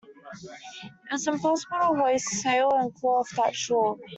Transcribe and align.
It 0.83 1.11
was 1.11 1.27
impossible 1.27 1.77
to 1.77 1.85
hoist 1.93 2.25
sail 2.27 2.71
and 2.73 2.91
claw 2.95 3.19
off 3.19 3.29
that 3.35 3.53
shore. 3.55 3.99